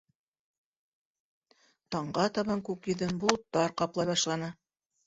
[1.97, 4.53] Таңға табан күк йөҙөн болоттар ҡаплай башланы.